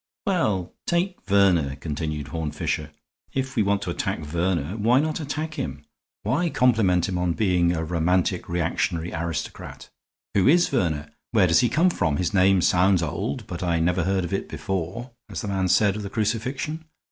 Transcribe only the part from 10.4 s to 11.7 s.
is Verner? Where does he